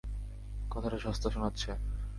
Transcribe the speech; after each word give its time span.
কথাটা 0.71 0.97
সস্তা 0.97 1.27
শোনাচ্ছে। 1.29 1.71